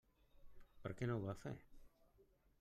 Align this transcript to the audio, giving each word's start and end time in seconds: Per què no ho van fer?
Per 0.85 0.93
què 1.01 1.11
no 1.11 1.19
ho 1.19 1.23
van 1.27 1.39
fer? 1.45 1.55